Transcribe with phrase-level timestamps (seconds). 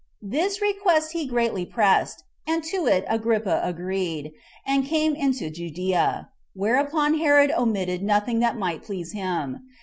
[0.23, 4.31] This request he greatly pressed, and to it Agrippa agreed,
[4.65, 9.59] and came into Judea; whereupon Herod omitted nothing that might please him.